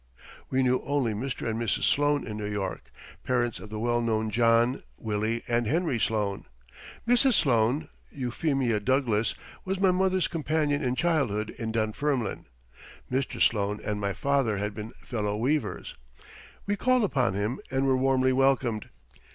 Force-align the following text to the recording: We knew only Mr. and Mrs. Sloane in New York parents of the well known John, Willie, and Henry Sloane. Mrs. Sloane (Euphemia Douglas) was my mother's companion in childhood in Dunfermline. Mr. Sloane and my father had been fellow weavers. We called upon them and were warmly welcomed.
We 0.49 0.63
knew 0.63 0.81
only 0.83 1.13
Mr. 1.13 1.47
and 1.47 1.59
Mrs. 1.61 1.83
Sloane 1.83 2.25
in 2.25 2.35
New 2.35 2.49
York 2.51 2.91
parents 3.23 3.59
of 3.59 3.69
the 3.69 3.77
well 3.79 4.01
known 4.01 4.31
John, 4.31 4.81
Willie, 4.97 5.43
and 5.47 5.67
Henry 5.67 5.99
Sloane. 5.99 6.45
Mrs. 7.07 7.35
Sloane 7.35 7.87
(Euphemia 8.09 8.79
Douglas) 8.79 9.35
was 9.63 9.79
my 9.79 9.91
mother's 9.91 10.27
companion 10.27 10.81
in 10.83 10.95
childhood 10.95 11.51
in 11.51 11.71
Dunfermline. 11.71 12.47
Mr. 13.11 13.39
Sloane 13.39 13.79
and 13.85 14.01
my 14.01 14.13
father 14.13 14.57
had 14.57 14.73
been 14.73 14.89
fellow 15.05 15.37
weavers. 15.37 15.95
We 16.65 16.75
called 16.77 17.03
upon 17.03 17.33
them 17.35 17.59
and 17.69 17.85
were 17.85 17.95
warmly 17.95 18.33
welcomed. 18.33 18.89